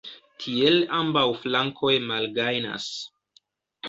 Tiel 0.43 0.77
ambaŭ 0.99 1.25
flankoj 1.43 1.91
malgajnas. 2.13 2.89